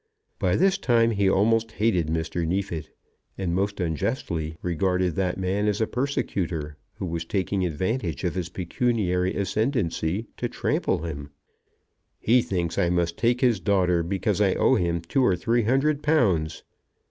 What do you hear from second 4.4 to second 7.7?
regarded that man as a persecutor, who was taking